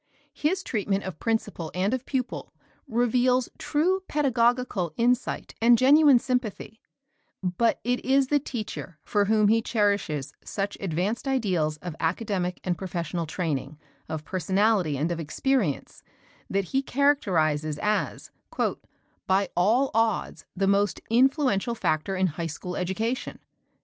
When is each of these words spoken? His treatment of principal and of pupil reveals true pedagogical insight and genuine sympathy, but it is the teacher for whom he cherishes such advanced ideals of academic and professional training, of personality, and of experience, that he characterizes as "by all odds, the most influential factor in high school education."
His 0.33 0.63
treatment 0.63 1.03
of 1.03 1.19
principal 1.19 1.71
and 1.75 1.93
of 1.93 2.07
pupil 2.07 2.51
reveals 2.87 3.49
true 3.59 4.01
pedagogical 4.07 4.95
insight 4.97 5.53
and 5.61 5.77
genuine 5.77 6.17
sympathy, 6.17 6.81
but 7.43 7.79
it 7.83 8.03
is 8.03 8.29
the 8.29 8.39
teacher 8.39 8.97
for 9.03 9.25
whom 9.25 9.47
he 9.47 9.61
cherishes 9.61 10.33
such 10.43 10.75
advanced 10.81 11.27
ideals 11.27 11.77
of 11.83 11.95
academic 11.99 12.59
and 12.63 12.79
professional 12.79 13.27
training, 13.27 13.77
of 14.09 14.25
personality, 14.25 14.97
and 14.97 15.11
of 15.11 15.19
experience, 15.19 16.01
that 16.49 16.69
he 16.73 16.81
characterizes 16.81 17.77
as 17.79 18.31
"by 19.27 19.49
all 19.55 19.91
odds, 19.93 20.45
the 20.55 20.65
most 20.65 20.99
influential 21.11 21.75
factor 21.75 22.15
in 22.15 22.25
high 22.25 22.47
school 22.47 22.75
education." 22.75 23.37